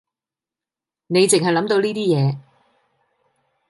[1.05, 2.39] 你淨係諗到呢啲嘢